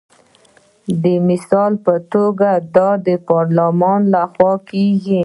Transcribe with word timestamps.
د 1.03 1.05
مثال 1.29 1.71
په 1.85 1.93
توګه 2.13 2.49
دا 2.75 2.89
د 3.07 3.09
پارلمان 3.29 3.99
لخوا 4.13 4.53
کیږي. 4.69 5.19